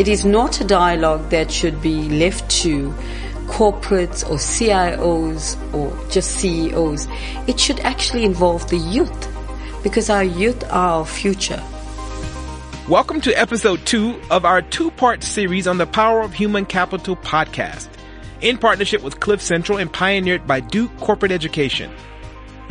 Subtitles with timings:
[0.00, 2.88] It is not a dialogue that should be left to
[3.48, 7.06] corporates or CIOs or just CEOs.
[7.46, 9.28] It should actually involve the youth
[9.82, 11.62] because our youth are our future.
[12.88, 17.14] Welcome to episode two of our two part series on the Power of Human Capital
[17.16, 17.90] podcast
[18.40, 21.92] in partnership with Cliff Central and pioneered by Duke Corporate Education.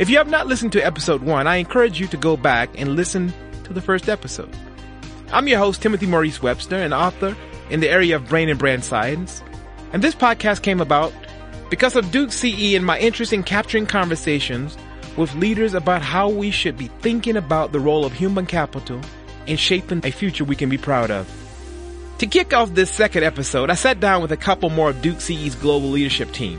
[0.00, 2.96] If you have not listened to episode one, I encourage you to go back and
[2.96, 4.52] listen to the first episode.
[5.32, 7.36] I'm your host, Timothy Maurice Webster, an author
[7.70, 9.44] in the area of brain and brand science.
[9.92, 11.12] And this podcast came about
[11.70, 14.76] because of Duke CE and my interest in capturing conversations
[15.16, 19.00] with leaders about how we should be thinking about the role of human capital
[19.46, 21.28] in shaping a future we can be proud of.
[22.18, 25.20] To kick off this second episode, I sat down with a couple more of Duke
[25.20, 26.58] CE's global leadership team.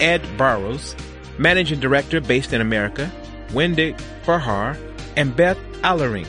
[0.00, 0.96] Ed Barrows,
[1.38, 3.12] Managing Director based in America,
[3.54, 3.94] Wendy
[4.24, 4.76] Farhar,
[5.16, 6.26] and Beth Allering,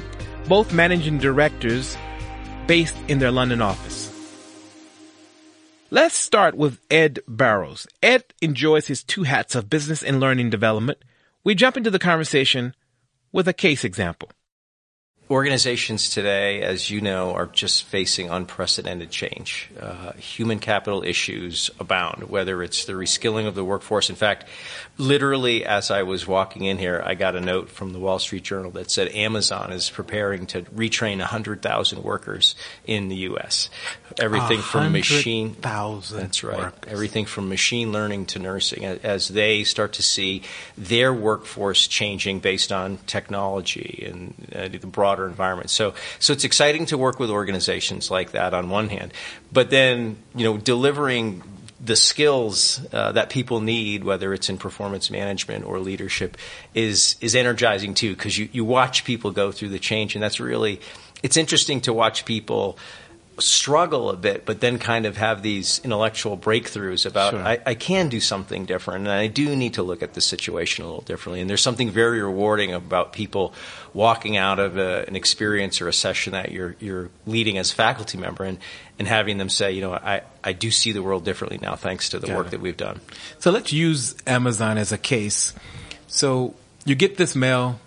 [0.50, 1.96] both Managing Directors
[2.66, 4.12] based in their London office.
[5.92, 7.88] Let's start with Ed Barrows.
[8.02, 10.98] Ed enjoys his two hats of business and learning development.
[11.44, 12.74] We jump into the conversation
[13.32, 14.32] with a case example
[15.30, 19.70] organizations today, as you know, are just facing unprecedented change.
[19.80, 24.10] Uh, human capital issues abound, whether it's the reskilling of the workforce.
[24.10, 24.46] In fact,
[24.98, 28.44] literally, as I was walking in here, I got a note from the Wall Street
[28.44, 32.56] Journal that said Amazon is preparing to retrain 100,000 workers
[32.88, 33.70] in the U.S.
[34.20, 35.54] Everything from machine.
[35.54, 36.20] Thousand.
[36.20, 36.58] That's right.
[36.58, 36.92] Workers.
[36.92, 40.42] Everything from machine learning to nursing, as they start to see
[40.76, 45.70] their workforce changing based on technology and uh, the broader broader environment.
[45.70, 49.14] So, so it's exciting to work with organizations like that on one hand,
[49.52, 51.44] but then, you know, delivering
[51.84, 56.38] the skills uh, that people need, whether it's in performance management or leadership,
[56.74, 58.16] is is energizing too.
[58.16, 60.82] Because you you watch people go through the change, and that's really
[61.24, 62.78] it's interesting to watch people
[63.42, 67.42] struggle a bit, but then kind of have these intellectual breakthroughs about Sure.
[67.42, 70.84] I, I can do something different, and I do need to look at the situation
[70.84, 71.42] a little differently.
[71.42, 73.54] And there's something very rewarding about people
[73.94, 77.76] walking out of a, an experience or a session that you're you're leading as a
[77.76, 78.58] faculty member and
[78.98, 82.10] and having them say, you know, I, I do see the world differently now thanks
[82.10, 82.52] to the Got work it.
[82.52, 83.00] that we've done.
[83.40, 85.54] So let's use Amazon as a case.
[86.08, 87.80] So you get this mail.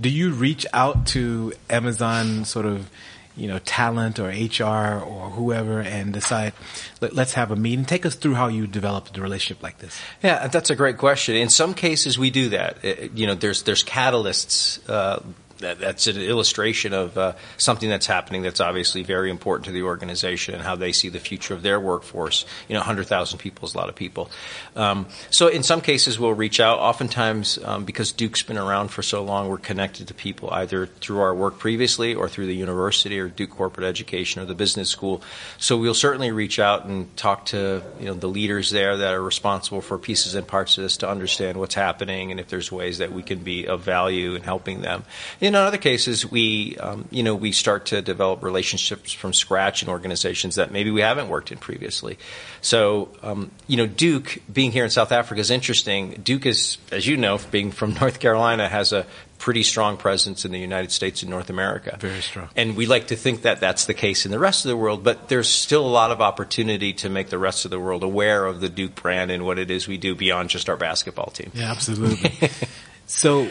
[0.00, 2.90] Do you reach out to Amazon sort of,
[3.36, 6.52] you know, talent or HR or whoever and decide,
[7.00, 7.84] Let, let's have a meeting?
[7.84, 9.98] Take us through how you developed a relationship like this.
[10.22, 11.34] Yeah, that's a great question.
[11.36, 12.76] In some cases, we do that.
[12.84, 14.80] Uh, You know, there's there's catalysts.
[14.88, 15.20] Uh,
[15.62, 19.82] that, that's an illustration of uh, something that's happening that's obviously very important to the
[19.82, 22.44] organization and how they see the future of their workforce.
[22.68, 24.30] You know, 100,000 people is a lot of people.
[24.76, 26.78] Um, so in some cases, we'll reach out.
[26.78, 31.20] Oftentimes, um, because Duke's been around for so long, we're connected to people either through
[31.20, 35.22] our work previously or through the university or Duke Corporate Education or the business school.
[35.58, 39.22] So we'll certainly reach out and talk to you know the leaders there that are
[39.22, 42.98] responsible for pieces and parts of this to understand what's happening and if there's ways
[42.98, 45.04] that we can be of value in helping them.
[45.52, 49.88] In other cases, we um, you know we start to develop relationships from scratch in
[49.90, 52.18] organizations that maybe we haven't worked in previously.
[52.62, 56.20] So um, you know Duke being here in South Africa is interesting.
[56.24, 60.52] Duke is, as you know, being from North Carolina, has a pretty strong presence in
[60.52, 61.98] the United States and North America.
[62.00, 62.48] Very strong.
[62.54, 65.02] And we like to think that that's the case in the rest of the world,
[65.02, 68.46] but there's still a lot of opportunity to make the rest of the world aware
[68.46, 71.50] of the Duke brand and what it is we do beyond just our basketball team.
[71.54, 72.50] Yeah, absolutely.
[73.06, 73.50] so,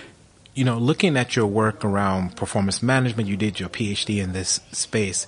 [0.53, 4.59] you know, looking at your work around performance management, you did your PhD in this
[4.71, 5.27] space.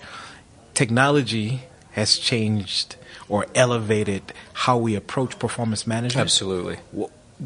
[0.74, 2.96] Technology has changed
[3.30, 6.22] or elevated how we approach performance management.
[6.22, 6.78] Absolutely.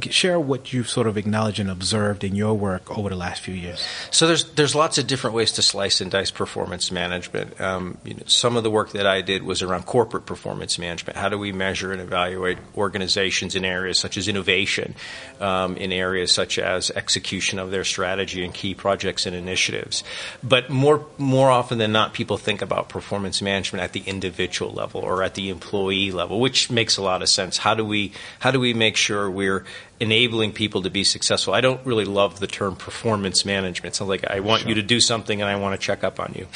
[0.02, 3.54] Share what you've sort of acknowledged and observed in your work over the last few
[3.54, 3.86] years.
[4.12, 7.60] So there's there's lots of different ways to slice and dice performance management.
[7.60, 11.18] Um, you know, some of the work that I did was around corporate performance management.
[11.18, 14.96] How do we measure and evaluate organizations in areas such as innovation,
[15.40, 20.04] um, in areas such as execution of their strategy and key projects and initiatives?
[20.44, 25.02] But more more often than not, people think about performance management at the individual level
[25.02, 27.58] or at the employee level, which makes a lot of sense.
[27.58, 29.66] How do we how do we make sure we're
[30.00, 31.54] enabling people to be successful.
[31.54, 33.96] I don't really love the term performance management.
[33.96, 36.34] Sounds like I want you to do something and I want to check up on
[36.36, 36.48] you.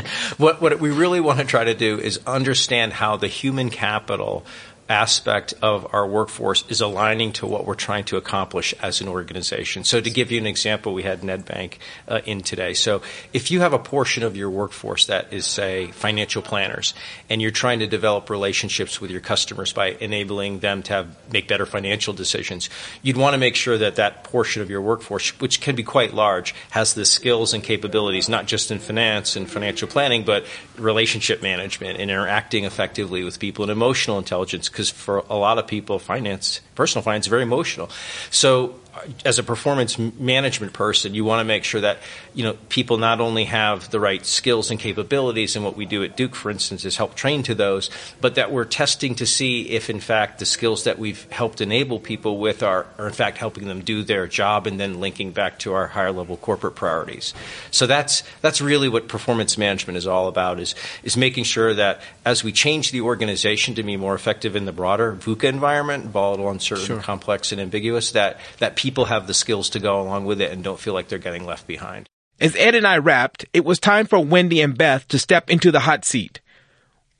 [0.36, 4.44] what what we really want to try to do is understand how the human capital
[4.92, 9.84] aspect of our workforce is aligning to what we're trying to accomplish as an organization.
[9.84, 12.74] So to give you an example, we had Nedbank uh, in today.
[12.74, 13.00] So
[13.32, 16.92] if you have a portion of your workforce that is, say, financial planners,
[17.30, 21.48] and you're trying to develop relationships with your customers by enabling them to have, make
[21.48, 22.68] better financial decisions,
[23.00, 26.12] you'd want to make sure that that portion of your workforce, which can be quite
[26.12, 30.44] large, has the skills and capabilities, not just in finance and financial planning, but
[30.76, 35.66] relationship management and interacting effectively with people and emotional intelligence because for a lot of
[35.68, 37.90] people, finance, personal finance, is very emotional.
[38.30, 38.80] So
[39.24, 41.98] as a performance management person, you want to make sure that
[42.34, 46.02] you know people not only have the right skills and capabilities, and what we do
[46.04, 47.90] at Duke, for instance, is help train to those,
[48.20, 51.98] but that we're testing to see if, in fact, the skills that we've helped enable
[51.98, 55.58] people with are, are in fact helping them do their job, and then linking back
[55.60, 57.32] to our higher level corporate priorities.
[57.70, 62.02] So that's that's really what performance management is all about is is making sure that
[62.24, 66.50] as we change the organization to be more effective in the broader VUCA environment, volatile,
[66.70, 67.00] uncertain, sure.
[67.00, 70.62] complex, and ambiguous, that that people have the skills to go along with it and
[70.62, 72.08] don't feel like they're getting left behind.
[72.40, 75.70] As Ed and I wrapped, it was time for Wendy and Beth to step into
[75.70, 76.40] the hot seat.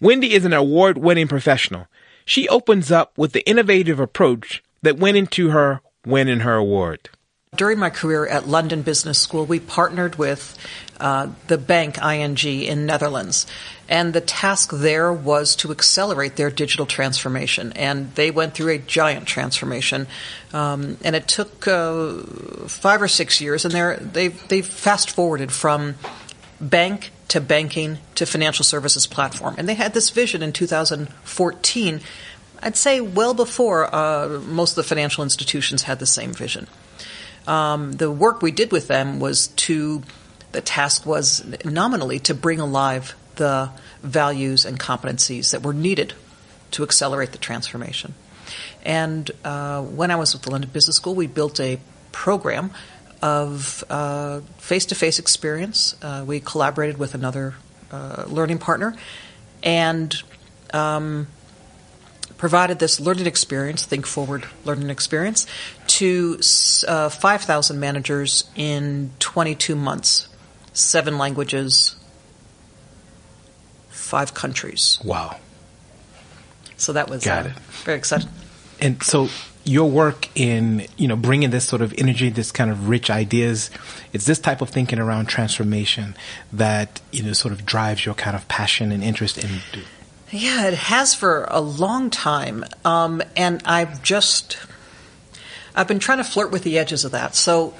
[0.01, 1.87] Wendy is an award winning professional.
[2.25, 7.09] She opens up with the innovative approach that went into her winning her award.
[7.55, 10.57] During my career at London Business School, we partnered with
[11.03, 13.45] uh, the bank ING in Netherlands.
[13.89, 17.73] And the task there was to accelerate their digital transformation.
[17.73, 20.07] And they went through a giant transformation.
[20.53, 22.19] Um, and it took uh,
[22.69, 23.65] five or six years.
[23.65, 25.97] And they're, they've, they've fast forwarded from
[26.61, 29.57] bank to banking to financial services platform.
[29.59, 32.01] And they had this vision in 2014.
[32.63, 36.69] I'd say well before uh, most of the financial institutions had the same vision.
[37.49, 40.03] Um, the work we did with them was to
[40.53, 43.71] the task was nominally to bring alive the
[44.03, 46.15] values and competencies that were needed
[46.73, 48.15] to accelerate the transformation.
[48.85, 51.79] And uh, when I was with the London Business School, we built a
[52.11, 52.73] program
[53.23, 53.85] of
[54.59, 55.95] face to face experience.
[56.03, 57.55] Uh, we collaborated with another
[57.91, 58.97] uh, learning partner
[59.63, 60.23] and
[60.75, 61.29] um,
[62.37, 65.47] provided this learning experience, Think Forward learning experience,
[65.87, 66.41] to
[66.89, 70.29] uh, 5,000 managers in 22 months
[70.73, 71.97] seven languages,
[73.91, 74.99] five countries.
[75.05, 75.37] Wow.
[76.77, 77.55] So that was Got uh, it.
[77.85, 78.29] very exciting.
[78.81, 79.29] And so
[79.65, 83.71] your work in, you know, bringing this sort of energy, this kind of rich ideas,
[84.13, 86.17] it's this type of thinking around transformation
[86.53, 89.61] that, you know, sort of drives your kind of passion and interest in.
[90.31, 92.65] Yeah, it has for a long time.
[92.85, 94.59] Um, and I've just,
[95.77, 97.37] I've been trying to flirt with the edges of that.
[97.37, 97.75] So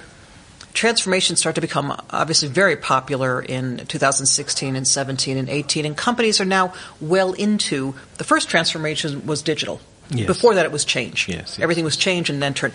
[0.73, 6.41] transformations start to become obviously very popular in 2016 and 17 and 18, and companies
[6.41, 9.81] are now well into the first transformation was digital.
[10.11, 10.27] Yes.
[10.27, 11.29] Before that, it was change.
[11.29, 11.59] Yes, yes.
[11.61, 12.73] Everything was change and then turn.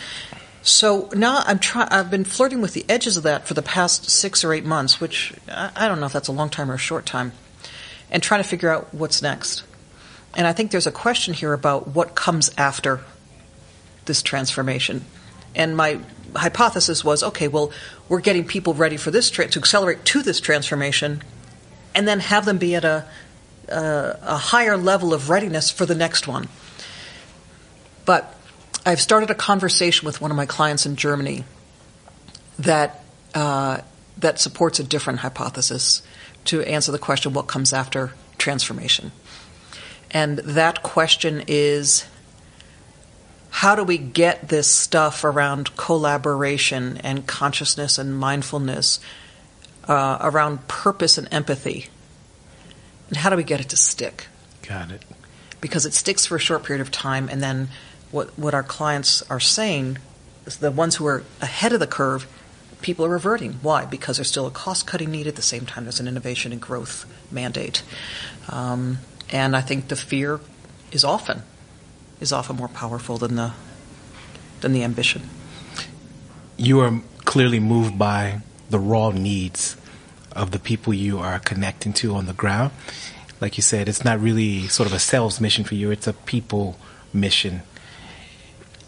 [0.63, 4.09] So now I'm try- I've been flirting with the edges of that for the past
[4.09, 6.75] six or eight months, which I, I don't know if that's a long time or
[6.75, 7.31] a short time,
[8.11, 9.63] and trying to figure out what's next.
[10.35, 13.01] And I think there's a question here about what comes after
[14.05, 15.05] this transformation.
[15.57, 15.99] And my
[16.35, 17.71] hypothesis was okay, well,
[18.07, 21.23] we're getting people ready for this tra- to accelerate to this transformation,
[21.93, 23.05] and then have them be at a,
[23.67, 26.47] a higher level of readiness for the next one.
[28.05, 28.33] But
[28.85, 31.43] I've started a conversation with one of my clients in Germany
[32.59, 33.03] that
[33.33, 33.81] uh,
[34.17, 36.03] that supports a different hypothesis
[36.45, 39.11] to answer the question: what comes after transformation?
[40.11, 42.05] And that question is
[43.57, 48.99] how do we get this stuff around collaboration and consciousness and mindfulness,
[49.87, 51.87] uh, around purpose and empathy?
[53.07, 54.27] And how do we get it to stick?
[54.61, 55.03] Got it.
[55.59, 57.69] Because it sticks for a short period of time, and then
[58.11, 59.97] what, what our clients are saying
[60.45, 62.27] is the ones who are ahead of the curve,
[62.83, 63.53] people are reverting.
[63.63, 63.85] Why?
[63.85, 66.61] Because there's still a cost cutting need at the same time there's an innovation and
[66.61, 67.81] growth mandate.
[68.49, 68.99] Um,
[69.31, 70.41] and I think the fear
[70.91, 71.41] is often
[72.19, 73.53] is often more powerful than the
[74.61, 75.29] than the ambition.
[76.57, 79.77] You are clearly moved by the raw needs
[80.31, 82.71] of the people you are connecting to on the ground.
[83.39, 86.13] Like you said, it's not really sort of a sales mission for you; it's a
[86.13, 86.77] people
[87.13, 87.61] mission.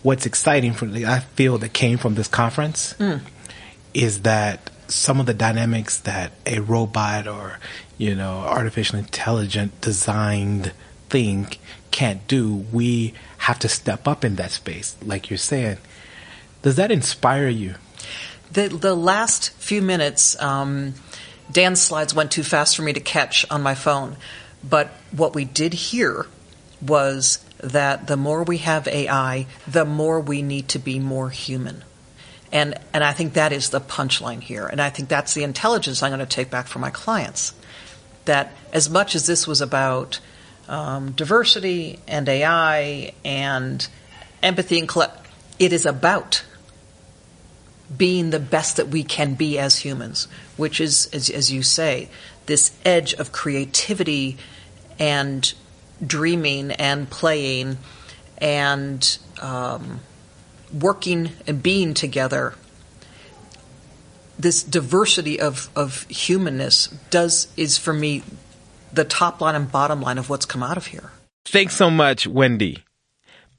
[0.01, 3.21] What's exciting for me, I feel that came from this conference mm.
[3.93, 7.59] is that some of the dynamics that a robot or
[7.97, 10.71] you know artificial intelligent designed
[11.09, 11.47] thing
[11.91, 15.77] can't do, we have to step up in that space, like you're saying.
[16.61, 17.75] Does that inspire you?
[18.51, 20.95] The the last few minutes, um,
[21.51, 24.17] Dan's slides went too fast for me to catch on my phone,
[24.67, 26.25] but what we did hear
[26.81, 31.83] was that the more we have AI, the more we need to be more human.
[32.51, 34.65] And, and I think that is the punchline here.
[34.65, 37.53] And I think that's the intelligence I'm going to take back from my clients.
[38.25, 40.19] That as much as this was about
[40.69, 43.87] um, diversity and AI and
[44.41, 46.43] empathy and collect, it is about
[47.95, 52.07] being the best that we can be as humans, which is, as, as you say,
[52.45, 54.37] this edge of creativity
[54.99, 55.53] and
[56.05, 57.77] dreaming and playing
[58.37, 59.99] and um,
[60.71, 62.53] working and being together.
[64.37, 68.23] This diversity of, of humanness does is for me
[68.93, 71.11] the top line and bottom line of what's come out of here.
[71.45, 72.83] Thanks so much, Wendy.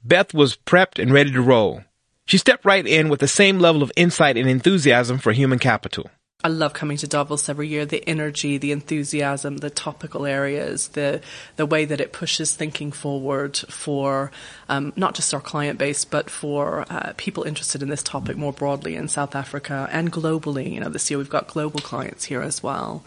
[0.03, 1.83] Beth was prepped and ready to roll.
[2.25, 6.09] She stepped right in with the same level of insight and enthusiasm for human capital.
[6.43, 7.85] I love coming to Davos every year.
[7.85, 11.21] The energy, the enthusiasm, the topical areas, the
[11.55, 14.31] the way that it pushes thinking forward for
[14.67, 18.53] um, not just our client base, but for uh, people interested in this topic more
[18.53, 20.73] broadly in South Africa and globally.
[20.73, 23.03] You know, this year we've got global clients here as well.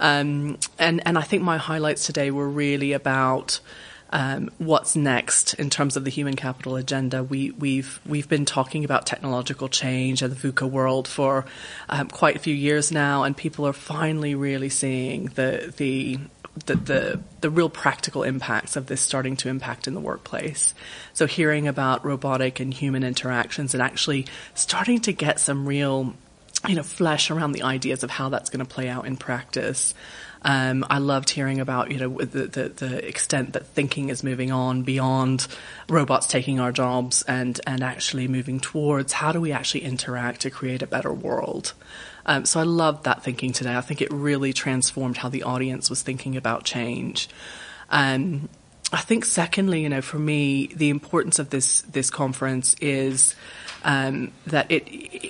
[0.00, 3.60] Um, and and I think my highlights today were really about
[4.12, 7.22] um, what's next in terms of the human capital agenda.
[7.22, 11.44] We, we've we've been talking about technological change and the VUCA world for
[11.88, 16.18] um, quite a few years now, and people are finally really seeing the the
[16.66, 20.74] the, the, the real practical impacts of this starting to impact in the workplace.
[21.12, 26.14] So hearing about robotic and human interactions and actually starting to get some real
[26.68, 29.94] you know, flesh around the ideas of how that's going to play out in practice.
[30.42, 34.50] Um, I loved hearing about you know the, the, the extent that thinking is moving
[34.50, 35.46] on beyond
[35.88, 40.50] robots taking our jobs and and actually moving towards how do we actually interact to
[40.50, 41.74] create a better world.
[42.24, 43.76] Um, so I loved that thinking today.
[43.76, 47.28] I think it really transformed how the audience was thinking about change.
[47.90, 48.48] Um,
[48.92, 53.34] I think secondly, you know, for me, the importance of this this conference is
[53.84, 54.86] um, that it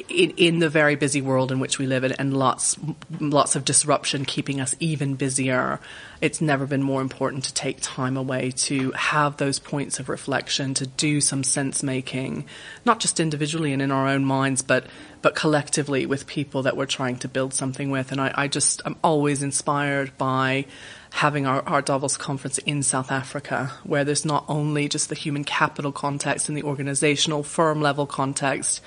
[0.09, 2.77] in, in, the very busy world in which we live in and lots
[3.21, 5.79] lots of disruption keeping us even busier
[6.21, 10.75] it's never been more important to take time away to have those points of reflection
[10.75, 12.45] to do some sense making
[12.85, 14.85] not just individually and in our own minds but
[15.23, 18.13] but collectively with people that we're trying to build something with.
[18.13, 20.67] And I, I just I'm always inspired by
[21.11, 25.45] having our, our Davos conference in South Africa, where there's not only just the human
[25.45, 28.81] capital context and the organizational firm level context,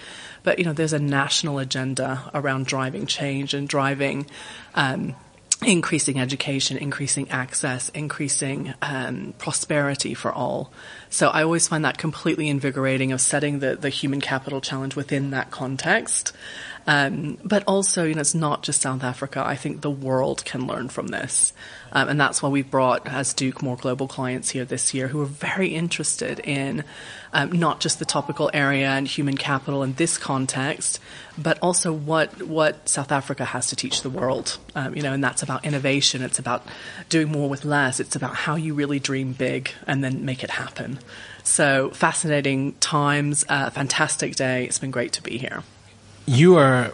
[0.43, 4.25] but you know there's a national agenda around driving change and driving.
[4.75, 5.15] Um,
[5.65, 10.71] increasing education, increasing access, increasing um, prosperity for all.
[11.09, 15.31] So I always find that completely invigorating of setting the, the human capital challenge within
[15.31, 16.33] that context.
[16.85, 19.43] Um, but also, you know, it's not just South Africa.
[19.45, 21.53] I think the world can learn from this.
[21.91, 25.21] Um, and that's why we've brought, as Duke, more global clients here this year who
[25.21, 26.83] are very interested in
[27.31, 30.99] um, not just the topical area and human capital in this context,
[31.37, 34.57] but also what, what South Africa has to teach the world.
[34.75, 36.21] Um, you know, and that's about innovation.
[36.21, 36.65] It's about
[37.09, 37.99] doing more with less.
[37.99, 40.99] It's about how you really dream big and then make it happen.
[41.43, 44.65] So fascinating times, uh, fantastic day.
[44.65, 45.63] It's been great to be here.
[46.25, 46.93] You are,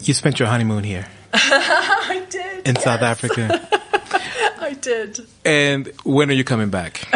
[0.00, 1.06] you spent your honeymoon here.
[1.32, 2.66] I did.
[2.66, 2.84] In yes.
[2.84, 3.68] South Africa.
[4.60, 5.26] I did.
[5.44, 7.06] And when are you coming back?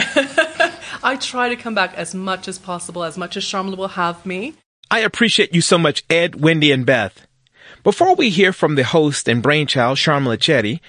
[1.03, 4.25] I try to come back as much as possible, as much as Sharmla will have
[4.27, 4.55] me.
[4.91, 7.27] I appreciate you so much, Ed, Wendy, and Beth.
[7.83, 10.81] Before we hear from the host and brainchild, Sharmla Chetty,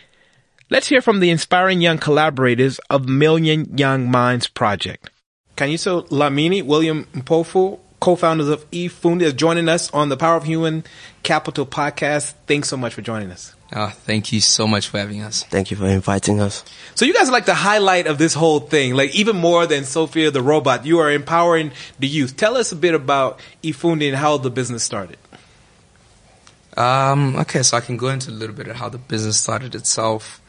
[0.69, 5.10] let's hear from the inspiring young collaborators of Million Young Minds Project.
[5.55, 10.84] Kanyiso Lamini, William Mpofu, co-founders of eFundi, is joining us on the Power of Human
[11.24, 12.34] Capital podcast.
[12.48, 13.55] Thanks so much for joining us.
[13.74, 15.43] Oh, thank you so much for having us.
[15.43, 16.65] Thank you for inviting us.
[16.96, 19.86] So you guys are like the highlight of this whole thing, like even more than
[19.86, 20.86] Sophia the robot.
[20.86, 22.36] You are empowering the youth.
[22.36, 25.17] Tell us a bit about eFundi and how the business started.
[26.75, 29.75] Um, okay, so I can go into a little bit of how the business started
[29.75, 30.41] itself.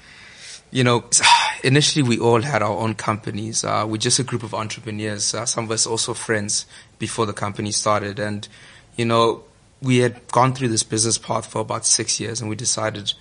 [0.71, 1.04] You know,
[1.62, 3.62] initially we all had our own companies.
[3.62, 5.35] Uh, we're just a group of entrepreneurs.
[5.35, 6.66] Uh, some of us also friends
[7.02, 8.47] before the company started, and
[8.97, 9.42] you know,
[9.82, 13.12] we had gone through this business path for about six years and we decided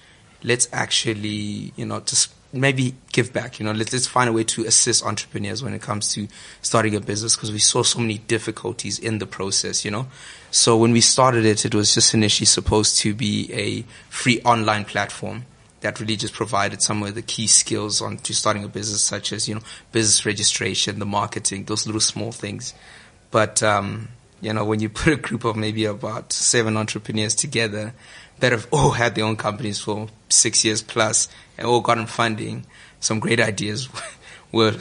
[0.43, 4.43] let's actually, you know, just maybe give back, you know, let's, let's find a way
[4.43, 6.27] to assist entrepreneurs when it comes to
[6.61, 10.05] starting a business because we saw so many difficulties in the process, you know.
[10.51, 14.85] So when we started it, it was just initially supposed to be a free online
[14.85, 15.45] platform
[15.79, 19.33] that really just provided some of the key skills on to starting a business, such
[19.33, 19.61] as, you know,
[19.91, 22.73] business registration, the marketing, those little small things.
[23.31, 24.09] But, um,
[24.41, 27.93] you know, when you put a group of maybe about seven entrepreneurs together
[28.39, 32.65] that have all had their own companies for six years plus and all gotten funding,
[32.99, 33.89] some great ideas
[34.51, 34.75] were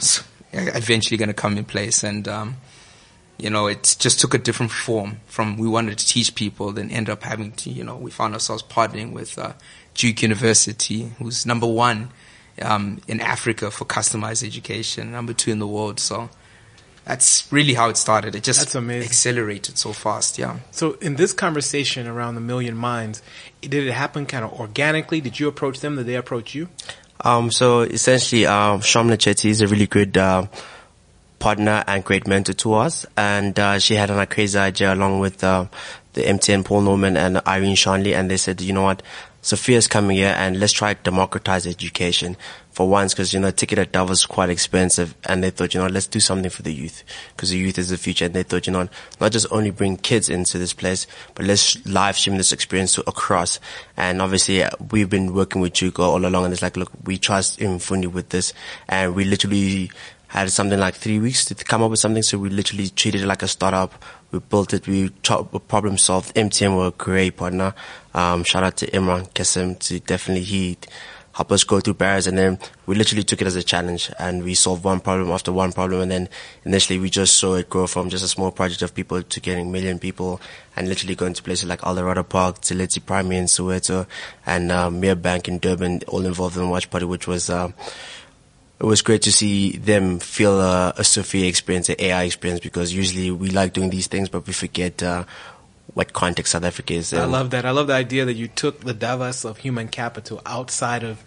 [0.53, 2.03] eventually going to come in place.
[2.03, 2.57] And, um,
[3.37, 6.91] you know, it just took a different form from we wanted to teach people, then
[6.91, 9.53] end up having to, you know, we found ourselves partnering with uh,
[9.95, 12.09] Duke University, who's number one
[12.61, 15.99] um, in Africa for customized education, number two in the world.
[15.99, 16.29] So
[17.05, 18.35] that's really how it started.
[18.35, 20.37] It just accelerated so fast.
[20.37, 20.59] Yeah.
[20.71, 23.21] So in this conversation around the Million Minds,
[23.61, 25.19] did it happen kind of organically?
[25.21, 25.95] Did you approach them?
[25.95, 26.69] Did they approach you?
[27.23, 30.47] Um, so essentially, um, Sharmla Chetty is a really good, uh,
[31.39, 33.05] partner and great mentor to us.
[33.17, 35.65] And, uh, she had an crazy idea along with, uh,
[36.13, 38.13] the MTN Paul Norman and Irene Shanley.
[38.13, 39.01] And they said, you know what?
[39.41, 42.37] Sophia's coming here and let's try democratize education
[42.69, 45.15] for once because, you know, ticket at Davos is quite expensive.
[45.25, 47.03] And they thought, you know, let's do something for the youth
[47.35, 48.25] because the youth is the future.
[48.25, 48.87] And they thought, you know,
[49.19, 53.09] not just only bring kids into this place, but let's live stream this experience to
[53.09, 53.59] across.
[53.97, 57.59] And obviously we've been working with Juko all along and it's like, look, we trust
[57.59, 58.53] eFundi with this
[58.87, 59.91] and we literally
[60.31, 62.23] had something like three weeks to come up with something.
[62.23, 64.01] So we literally treated it like a startup.
[64.31, 64.87] We built it.
[64.87, 66.33] We problem solved.
[66.35, 67.73] MTN were a great partner.
[68.13, 70.77] Um, shout out to Imran Kesem to definitely he
[71.33, 72.27] help us go through barriers.
[72.27, 75.51] And then we literally took it as a challenge and we solved one problem after
[75.51, 75.99] one problem.
[75.99, 76.29] And then
[76.63, 79.69] initially we just saw it grow from just a small project of people to getting
[79.69, 80.39] million people
[80.77, 84.07] and literally going to places like Eldorado Park, Tileti Primary in Soweto
[84.45, 87.73] and, uh, Merebank in Durban, all involved in Watch Party, which was, um,
[88.81, 92.91] it was great to see them feel uh, a Sophia experience, an AI experience, because
[92.91, 95.23] usually we like doing these things, but we forget uh,
[95.93, 97.13] what context South Africa is.
[97.13, 97.63] I love that.
[97.63, 101.23] I love the idea that you took the Davos of human capital outside of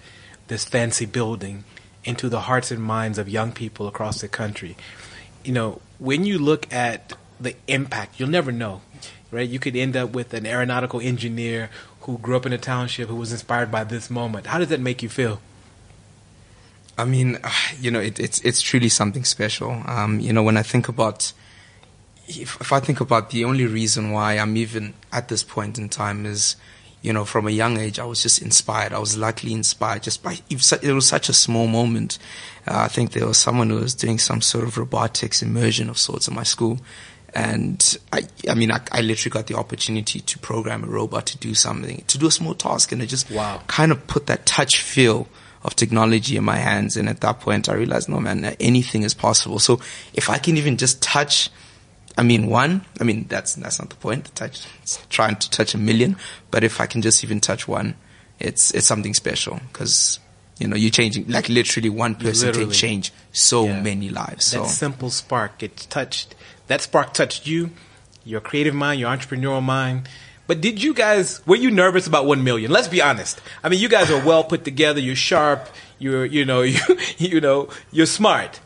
[0.49, 1.63] this fancy building
[2.03, 4.77] into the hearts and minds of young people across the country.
[5.45, 8.81] You know, when you look at the impact, you'll never know,
[9.31, 9.49] right?
[9.49, 11.71] You could end up with an aeronautical engineer
[12.01, 14.49] who grew up in a township who was inspired by this moment.
[14.49, 15.41] How does that make you feel?
[16.97, 17.39] I mean,
[17.81, 19.83] you know, it, it's it's truly something special.
[19.87, 21.33] Um, you know, when I think about,
[22.29, 25.89] if, if I think about the only reason why I'm even at this point in
[25.89, 26.57] time is,
[27.03, 28.93] you know, from a young age, I was just inspired.
[28.93, 32.19] I was luckily inspired just by it was it was such a small moment.
[32.67, 35.99] Uh, I think there was someone who was doing some sort of robotics immersion of
[35.99, 36.79] sorts in my school.
[37.37, 41.39] And I, I mean, I, I literally got the opportunity to program a robot to
[41.39, 43.61] do something, to do a small task, and it just Wow.
[43.67, 45.27] kind of put that touch feel
[45.64, 46.97] of technology in my hands.
[46.97, 49.59] And at that point, I realized, no, man, anything is possible.
[49.59, 49.81] So
[50.12, 51.50] if I can even just touch,
[52.18, 54.35] I mean, one, I mean, that's, that's not the point.
[54.35, 54.66] Touch,
[55.09, 56.16] trying to touch a million.
[56.50, 57.94] But if I can just even touch one,
[58.38, 60.18] it's, it's something special because,
[60.59, 62.66] you know, you're changing, like literally one person Literally.
[62.66, 63.81] can change so Yeah.
[63.81, 64.44] many lives.
[64.46, 66.35] So That simple spark, it touched,
[66.66, 67.70] that spark touched you,
[68.24, 70.09] your creative mind, your entrepreneurial mind.
[70.46, 72.70] But did you guys, were you nervous about 1 million?
[72.70, 73.40] Let's be honest.
[73.62, 76.80] I mean, you guys are well put together, you're sharp, you're, you know, you,
[77.18, 78.61] you know, you're smart.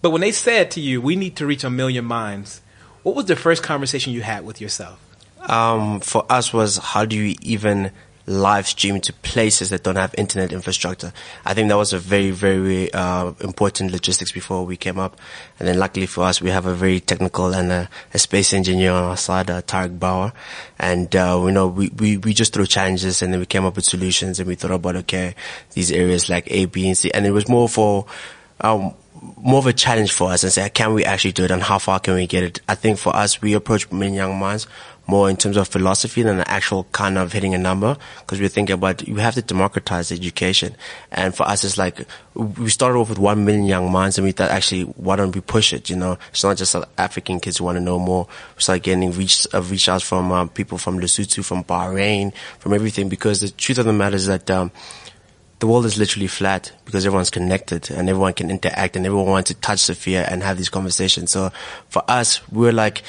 [0.00, 2.60] But when they said to you, we need to reach a million minds,
[3.04, 4.98] what was the first conversation you had with yourself?
[5.48, 7.90] um, for us was how do you even
[8.26, 11.12] live stream to places that don't have internet infrastructure?
[11.44, 15.18] I think that was a very, very uh, important logistics before we came up.
[15.58, 18.92] And then luckily for us, we have a very technical and a, a space engineer
[18.92, 20.32] on our side, uh, Tarek Bauer.
[20.78, 23.76] And, uh, you know, we, we, we just threw challenges and then we came up
[23.76, 25.34] with solutions and we thought about, okay,
[25.72, 27.10] these areas like A, B, and C.
[27.12, 28.06] And it was more for,
[28.60, 28.94] um,
[29.36, 31.78] more of a challenge for us and say, can we actually do it and how
[31.78, 32.60] far can we get it?
[32.68, 34.66] I think for us, we approach many young minds
[35.12, 38.48] more in terms of philosophy than the actual kind of hitting a number because we're
[38.48, 40.74] thinking about we have to democratize education.
[41.10, 44.32] And for us, it's like we started off with one million young minds and we
[44.32, 45.90] thought actually, why don't we push it?
[45.90, 48.26] You know, it's not just African kids who want to know more.
[48.56, 53.10] We started getting reach, uh, reach from um, people from Lesotho, from Bahrain, from everything
[53.10, 54.72] because the truth of the matter is that, um,
[55.58, 59.52] the world is literally flat because everyone's connected and everyone can interact and everyone wants
[59.52, 61.30] to touch Sophia and have these conversations.
[61.30, 61.52] So
[61.88, 63.04] for us, we're like,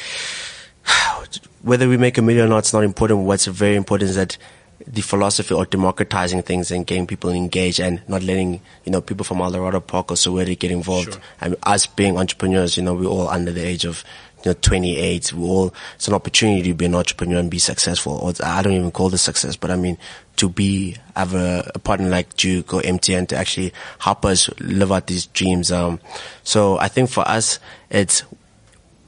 [1.62, 3.22] whether we make a million or not, it's not important.
[3.22, 4.38] What's very important is that
[4.86, 9.24] the philosophy of democratizing things and getting people engaged and not letting, you know, people
[9.24, 11.14] from Eldorado Park or Soweto get involved.
[11.14, 11.22] Sure.
[11.42, 14.04] And us being entrepreneurs, you know, we're all under the age of,
[14.44, 15.34] you know, 28.
[15.34, 18.14] We all, it's an opportunity to be an entrepreneur and be successful.
[18.14, 19.98] Or I don't even call this success, but I mean,
[20.38, 24.92] to be, have a, a partner like Duke or MTN to actually help us live
[24.92, 25.72] out these dreams.
[25.72, 26.00] Um,
[26.44, 28.24] so I think for us, it's,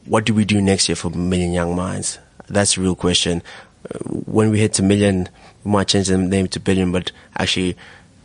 [0.05, 2.19] what do we do next year for Million Young Minds?
[2.47, 3.41] That's a real question.
[3.89, 5.29] Uh, When we hit a million,
[5.63, 7.75] we might change the name to billion, but actually,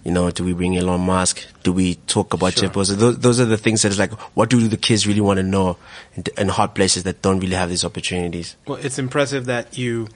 [0.04, 1.46] you know, do we bring Elon Musk?
[1.62, 2.68] Do we talk about Sure.
[2.68, 2.96] Bezos?
[2.96, 5.42] Those, those are the things that is like, what do the kids really want to
[5.42, 5.76] know
[6.14, 8.56] in, in hot places that don't really have these opportunities?
[8.66, 10.08] Well, it's impressive that you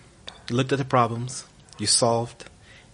[0.50, 1.46] looked at the problems,
[1.78, 2.44] you solved,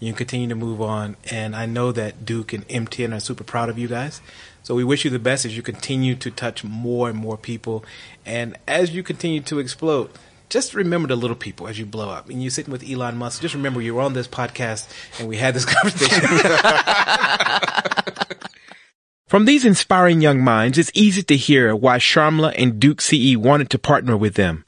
[0.00, 1.16] You continue to move on.
[1.30, 4.20] And I know that Duke and MTN are super proud of you guys.
[4.62, 7.84] So we wish you the best as you continue to touch more and more people.
[8.24, 10.10] And as you continue to explode,
[10.48, 12.28] just remember the little people as you blow up.
[12.30, 13.42] And you're sitting with Elon Musk.
[13.42, 16.26] Just remember you were on this podcast and we had this conversation.
[19.28, 23.70] From these inspiring young minds, it's easy to hear why Sharmla and Duke CE wanted
[23.70, 24.64] to partner with them.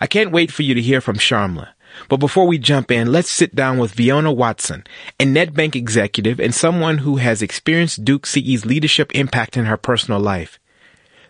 [0.00, 1.68] I can't wait for you to hear from Sharmla.
[2.08, 4.84] But before we jump in, let's sit down with Viona Watson,
[5.18, 10.20] a Nedbank executive and someone who has experienced Duke CE's leadership impact in her personal
[10.20, 10.58] life.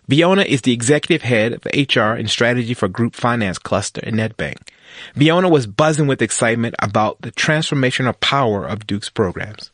[0.09, 4.69] Viona is the executive head of HR and strategy for Group Finance Cluster in Nedbank.
[5.17, 9.73] Viona was buzzing with excitement about the transformational power of Duke's programs.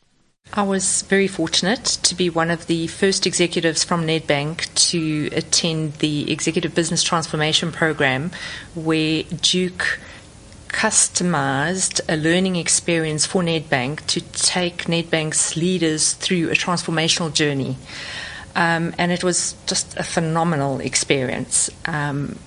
[0.55, 5.93] I was very fortunate to be one of the first executives from Nedbank to attend
[5.93, 8.31] the Executive Business Transformation Program,
[8.75, 9.99] where Duke
[10.73, 17.77] customized a learning experience for Nedbank to take Nedbank's leaders through a transformational journey.
[18.55, 21.69] Um, and it was just a phenomenal experience.
[21.85, 22.37] Um,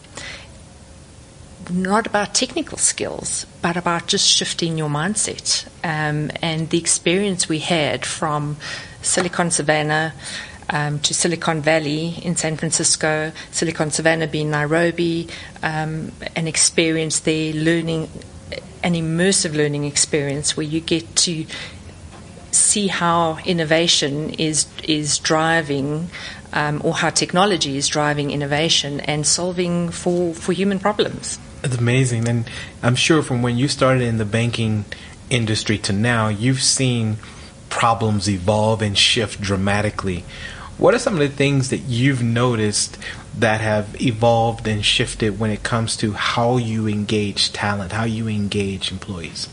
[1.71, 5.67] not about technical skills, but about just shifting your mindset.
[5.83, 8.57] Um, and the experience we had from
[9.03, 10.15] Silicon Savannah
[10.71, 15.29] um, to Silicon Valley in San Francisco, Silicon Savannah being Nairobi,
[15.63, 18.09] um, an experience there, learning,
[18.83, 21.47] an immersive learning experience where you get to
[22.51, 26.09] see how innovation is is driving
[26.53, 31.39] um, or how technology is driving innovation and solving for, for human problems.
[31.63, 32.29] It's amazing.
[32.29, 32.49] And
[32.83, 34.87] I'm sure from when you started in the banking
[35.29, 37.19] industry to now, you've seen
[37.69, 40.25] problems evolve and shift dramatically.
[40.79, 42.99] What are some of the things that you've noticed
[43.39, 48.29] that have evolved and shifted when it comes to how you engage talent, how you
[48.29, 49.49] engage employees?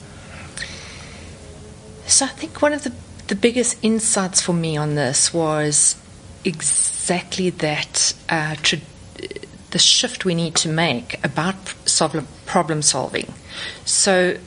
[2.08, 2.94] So I think one of the,
[3.28, 5.96] the biggest insights for me on this was
[6.44, 8.80] exactly that uh, tra-
[9.72, 11.56] the shift we need to make about
[11.86, 13.34] solve- problem solving.
[13.86, 14.38] So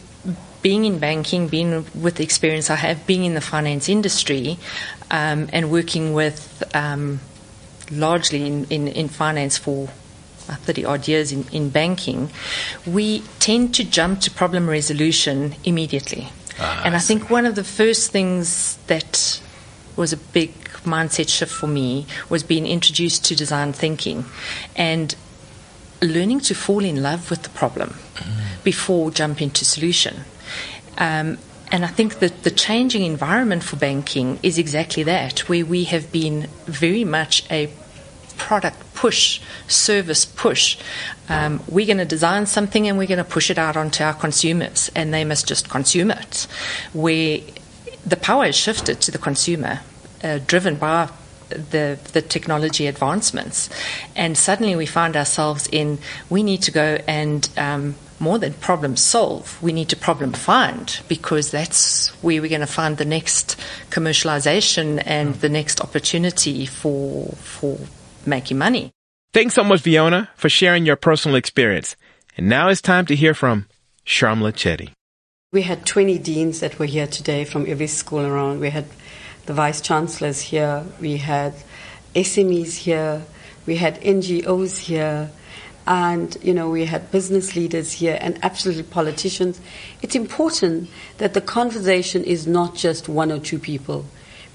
[0.62, 4.58] being in banking, being with the experience I have, being in the finance industry,
[5.10, 7.20] um, and working with um,
[7.90, 12.30] largely in, in, in, finance for 30 odd years in, in banking,
[12.86, 16.28] we tend to jump to problem resolution immediately.
[16.58, 19.40] Ah, and I, I think one of the first things that
[19.96, 20.52] was a big
[20.84, 24.24] mindset shift for me was being introduced to design thinking
[24.76, 25.14] and
[26.02, 28.64] learning to fall in love with the problem mm.
[28.64, 30.24] before jumping to solution.
[30.98, 31.38] Um,
[31.72, 36.12] and I think that the changing environment for banking is exactly that, where we have
[36.12, 37.70] been very much a
[38.36, 40.78] product push, service push.
[41.28, 44.14] Um, we're going to design something and we're going to push it out onto our
[44.14, 46.46] consumers, and they must just consume it.
[46.92, 47.40] Where
[48.06, 49.80] the power is shifted to the consumer,
[50.22, 51.10] uh, driven by
[51.48, 53.68] the the technology advancements,
[54.14, 55.98] and suddenly we find ourselves in
[56.30, 61.00] we need to go and um, more than problem solve, we need to problem find
[61.08, 63.58] because that's where we're going to find the next
[63.90, 67.78] commercialization and the next opportunity for for
[68.24, 68.90] making money.
[69.32, 71.96] Thanks so much, Viona, for sharing your personal experience.
[72.36, 73.66] And now it's time to hear from
[74.04, 74.90] Sharmla Chetty.
[75.52, 78.60] We had 20 deans that were here today from every school around.
[78.60, 78.86] We had
[79.46, 80.84] the vice chancellors here.
[81.00, 81.54] We had
[82.14, 83.22] SMEs here.
[83.66, 85.30] We had NGOs here
[85.86, 89.60] and you know we had business leaders here and absolutely politicians.
[90.02, 94.04] It's important that the conversation is not just one or two people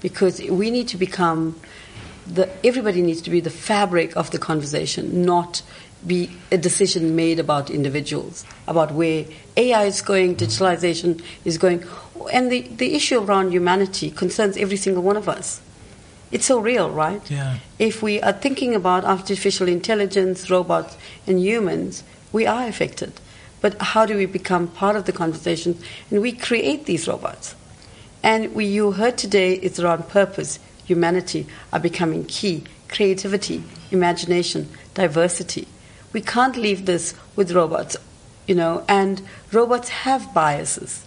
[0.00, 1.58] because we need to become
[2.26, 5.62] the everybody needs to be the fabric of the conversation not
[6.06, 9.24] be a decision made about individuals about where
[9.56, 11.84] AI is going digitalization is going.
[12.32, 15.60] And the, the issue around humanity concerns every single one of us
[16.32, 17.30] it's so real, right?
[17.30, 17.58] Yeah.
[17.78, 23.12] If we are thinking about artificial intelligence, robots, and humans, we are affected.
[23.60, 25.78] But how do we become part of the conversation?
[26.10, 27.54] And we create these robots.
[28.22, 35.68] And we, you heard today it's around purpose, humanity are becoming key, creativity, imagination, diversity.
[36.12, 37.96] We can't leave this with robots,
[38.46, 41.04] you know, and robots have biases.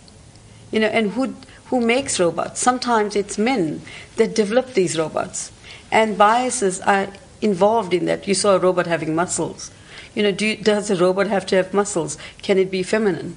[0.71, 1.35] You know, and who
[1.75, 2.61] who makes robots.
[2.61, 3.81] Sometimes it's men
[4.15, 5.51] that develop these robots.
[5.91, 7.09] And biases are
[7.41, 8.29] involved in that.
[8.29, 9.71] You saw a robot having muscles.
[10.13, 12.17] You know, do, does a robot have to have muscles?
[12.41, 13.35] Can it be feminine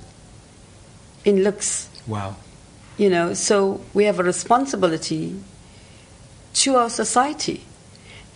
[1.25, 1.89] in looks?
[2.07, 2.37] Wow.
[2.97, 5.41] You know, so we have a responsibility
[6.55, 7.65] to our society.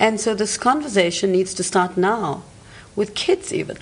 [0.00, 2.42] And so this conversation needs to start now,
[2.96, 3.78] with kids even.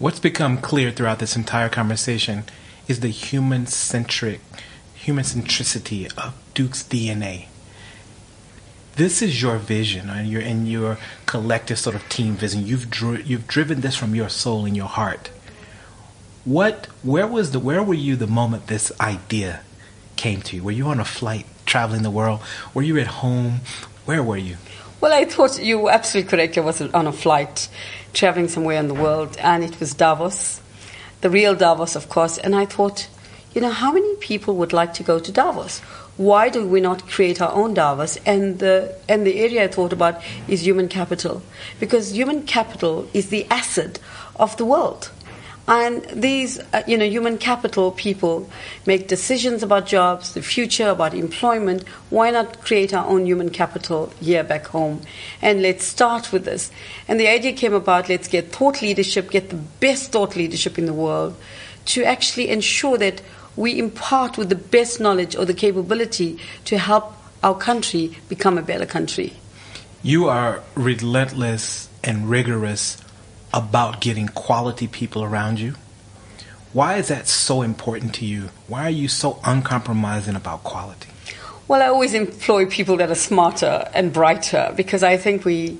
[0.00, 2.42] What's become clear throughout this entire conversation
[2.88, 4.40] is the human centric
[5.08, 7.46] human centricity of Duke's DNA.
[8.96, 12.66] This is your vision and your and your collective sort of team vision.
[12.66, 15.30] You've dri- you've driven this from your soul and your heart.
[16.44, 19.60] What where was the where were you the moment this idea
[20.16, 20.62] came to you?
[20.62, 22.40] Were you on a flight traveling the world?
[22.74, 23.60] Were you at home?
[24.04, 24.58] Where were you?
[25.00, 26.58] Well, I thought you were absolutely correct.
[26.58, 27.70] I was on a flight
[28.12, 30.60] traveling somewhere in the world, and it was Davos,
[31.22, 32.36] the real Davos, of course.
[32.36, 33.08] And I thought,
[33.58, 35.80] you know, how many people would like to go to Davos?
[36.16, 38.16] Why do we not create our own Davos?
[38.24, 41.42] And the, and the area I thought about is human capital,
[41.80, 43.98] because human capital is the asset
[44.36, 45.10] of the world.
[45.66, 48.48] And these, uh, you know, human capital people
[48.86, 51.82] make decisions about jobs, the future, about employment.
[52.10, 55.00] Why not create our own human capital here back home?
[55.42, 56.70] And let's start with this.
[57.08, 60.86] And the idea came about let's get thought leadership, get the best thought leadership in
[60.86, 61.34] the world
[61.86, 63.20] to actually ensure that
[63.58, 68.62] we impart with the best knowledge or the capability to help our country become a
[68.62, 69.32] better country.
[70.00, 72.98] You are relentless and rigorous
[73.52, 75.74] about getting quality people around you.
[76.72, 78.50] Why is that so important to you?
[78.68, 81.08] Why are you so uncompromising about quality?
[81.66, 85.78] Well, I always employ people that are smarter and brighter because I think we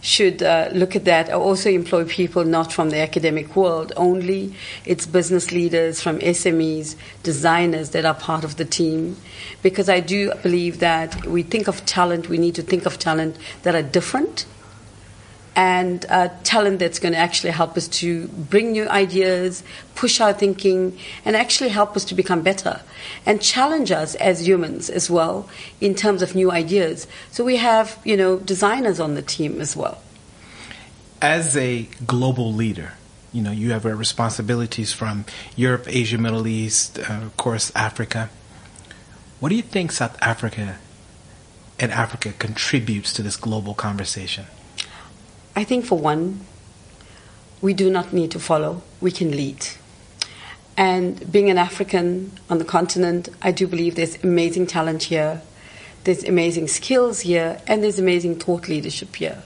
[0.00, 1.28] should uh, look at that.
[1.28, 4.54] I also employ people not from the academic world only.
[4.84, 9.16] It's business leaders from SMEs, designers that are part of the team.
[9.62, 13.36] Because I do believe that we think of talent, we need to think of talent
[13.62, 14.46] that are different
[15.56, 19.62] and uh, talent that's going to actually help us to bring new ideas,
[19.94, 22.80] push our thinking, and actually help us to become better
[23.26, 25.48] and challenge us as humans as well
[25.80, 27.06] in terms of new ideas.
[27.30, 30.00] So we have, you know, designers on the team as well.
[31.20, 32.92] As a global leader,
[33.32, 35.24] you know, you have responsibilities from
[35.56, 38.30] Europe, Asia, Middle East, uh, of course, Africa.
[39.40, 40.78] What do you think South Africa
[41.78, 44.46] and Africa contributes to this global conversation?
[45.58, 46.42] I think for one,
[47.60, 49.66] we do not need to follow, we can lead.
[50.76, 55.42] And being an African on the continent, I do believe there's amazing talent here,
[56.04, 59.42] there's amazing skills here, and there's amazing thought leadership here.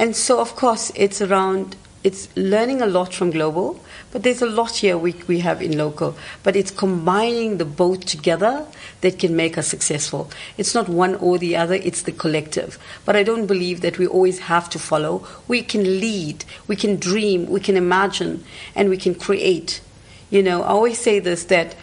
[0.00, 3.80] And so, of course, it's around, it's learning a lot from global,
[4.12, 6.16] but there's a lot here we, we have in local.
[6.42, 8.66] But it's combining the both together
[9.02, 10.30] that can make us successful.
[10.58, 12.78] It's not one or the other, it's the collective.
[13.04, 15.26] But I don't believe that we always have to follow.
[15.46, 18.44] We can lead, we can dream, we can imagine,
[18.74, 19.80] and we can create.
[20.28, 21.76] You know, I always say this that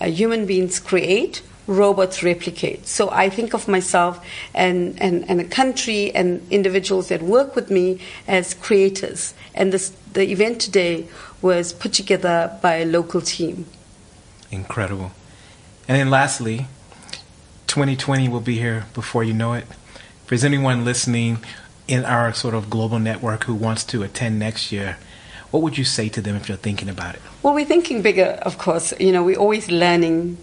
[0.00, 2.86] uh, human beings create, robots replicate.
[2.86, 7.70] So I think of myself and, and, and a country and individuals that work with
[7.70, 9.34] me as creators.
[9.54, 11.06] And this, the event today
[11.42, 13.66] was put together by a local team.
[14.50, 15.10] Incredible.
[15.88, 16.66] And then lastly,
[17.66, 19.64] 2020 will be here before you know it.
[20.22, 21.38] If there's anyone listening
[21.88, 24.98] in our sort of global network who wants to attend next year,
[25.50, 27.22] what would you say to them if you're thinking about it?
[27.42, 28.94] Well, we're thinking bigger, of course.
[28.98, 30.38] You know, we're always learning.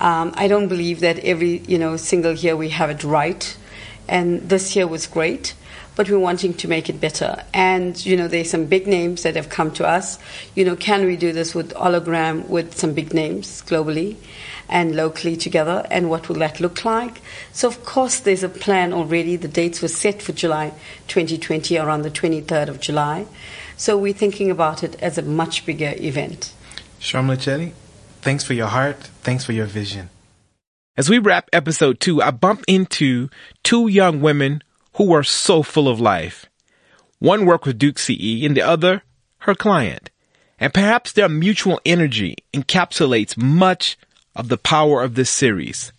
[0.00, 3.56] Um, I don't believe that every, you know, single year we have it right.
[4.08, 5.54] And this year was great
[5.94, 7.44] but we're wanting to make it better.
[7.52, 10.18] And, you know, there's some big names that have come to us.
[10.54, 14.16] You know, can we do this with hologram with some big names globally
[14.68, 15.86] and locally together?
[15.90, 17.20] And what will that look like?
[17.52, 19.36] So, of course, there's a plan already.
[19.36, 20.72] The dates were set for July
[21.08, 23.26] 2020, around the 23rd of July.
[23.76, 26.52] So we're thinking about it as a much bigger event.
[27.00, 27.72] Sharmla Chetty,
[28.20, 28.96] thanks for your heart.
[29.22, 30.08] Thanks for your vision.
[30.96, 33.28] As we wrap episode two, I bumped into
[33.62, 34.62] two young women
[34.94, 36.46] who were so full of life.
[37.18, 39.02] One worked with Duke CE and the other,
[39.38, 40.10] her client.
[40.58, 43.96] And perhaps their mutual energy encapsulates much
[44.36, 45.92] of the power of this series.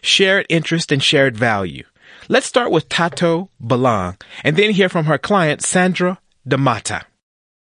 [0.00, 1.84] Shared interest and shared value.
[2.28, 7.04] Let's start with Tato Balang and then hear from her client, Sandra Damata.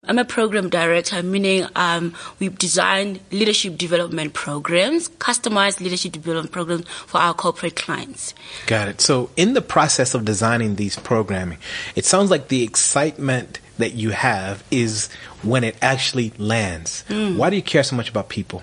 [0.06, 6.86] I'm a program director, meaning um, we design leadership development programs, customized leadership development programs
[6.88, 8.34] for our corporate clients.
[8.68, 9.00] Got it.
[9.00, 11.58] So, in the process of designing these programming,
[11.96, 15.10] it sounds like the excitement that you have is
[15.42, 17.06] when it actually lands.
[17.08, 17.38] Mm.
[17.38, 18.62] Why do you care so much about people?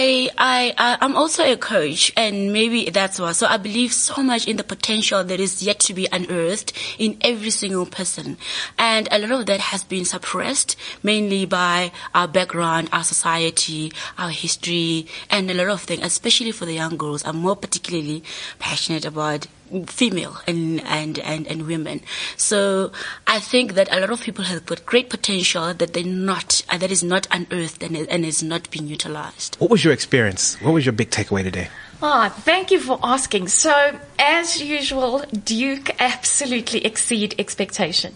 [0.00, 3.32] I, I, I'm also a coach and maybe that's why.
[3.32, 7.16] So I believe so much in the potential that is yet to be unearthed in
[7.20, 8.36] every single person.
[8.78, 14.30] And a lot of that has been suppressed mainly by our background, our society, our
[14.30, 17.24] history, and a lot of things, especially for the young girls.
[17.26, 18.22] I'm more particularly
[18.60, 19.48] passionate about
[19.86, 22.00] female and, and, and, and women.
[22.36, 22.92] So
[23.26, 26.78] I think that a lot of people have got great potential that they're not, uh,
[26.78, 29.56] that is not unearthed and, and is not being utilized.
[29.56, 30.60] What was your experience?
[30.60, 31.68] What was your big takeaway today?
[32.00, 33.48] Ah, thank you for asking.
[33.48, 38.14] So, as usual, Duke absolutely exceed expectation.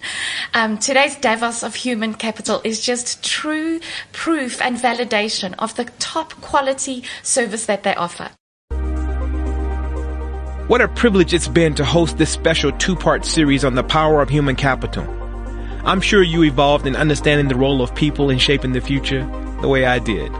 [0.54, 3.80] Um, today's Davos of human capital is just true
[4.12, 8.30] proof and validation of the top quality service that they offer.
[10.72, 14.30] What a privilege it's been to host this special two-part series on the power of
[14.30, 15.04] human capital.
[15.84, 19.20] I'm sure you evolved in understanding the role of people in shaping the future
[19.60, 20.32] the way I did.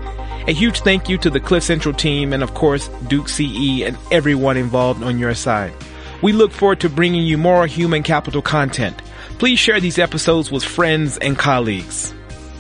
[0.49, 3.99] A huge thank you to the Cliff Central team and of course Duke CE and
[4.11, 5.75] everyone involved on your side.
[6.23, 9.03] We look forward to bringing you more human capital content.
[9.39, 12.15] Please share these episodes with friends and colleagues.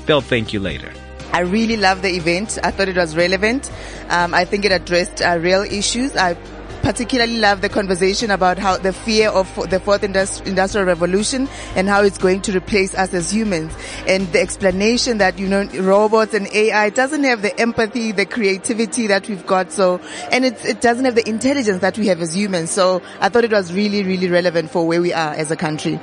[0.04, 0.92] They'll thank you later.
[1.32, 2.58] I really love the event.
[2.62, 3.72] I thought it was relevant.
[4.10, 6.14] Um, I think it addressed uh, real issues.
[6.14, 6.36] I
[6.82, 11.88] particularly love the conversation about how the fear of the fourth industri- industrial revolution and
[11.88, 13.72] how it's going to replace us as humans.
[14.06, 19.06] And the explanation that you know robots and AI doesn't have the empathy the creativity
[19.06, 19.72] that we've got.
[19.72, 22.70] So and it doesn't have the intelligence that we have as humans.
[22.70, 26.00] So I thought it was really really relevant for where we are as a country